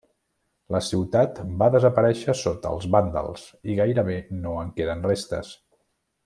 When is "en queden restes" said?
4.65-5.55